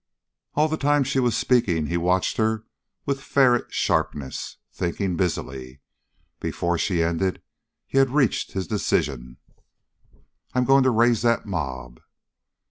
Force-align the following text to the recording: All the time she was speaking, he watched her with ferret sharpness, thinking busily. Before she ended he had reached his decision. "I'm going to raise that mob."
All 0.55 0.67
the 0.67 0.77
time 0.77 1.03
she 1.03 1.19
was 1.19 1.37
speaking, 1.37 1.85
he 1.85 1.95
watched 1.95 2.37
her 2.37 2.63
with 3.05 3.21
ferret 3.21 3.71
sharpness, 3.71 4.57
thinking 4.73 5.15
busily. 5.15 5.79
Before 6.39 6.75
she 6.79 7.03
ended 7.03 7.39
he 7.85 7.99
had 7.99 8.09
reached 8.09 8.53
his 8.53 8.65
decision. 8.65 9.37
"I'm 10.55 10.65
going 10.65 10.81
to 10.85 10.89
raise 10.89 11.21
that 11.21 11.45
mob." 11.45 11.99